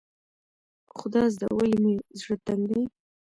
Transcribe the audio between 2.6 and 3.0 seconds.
دی.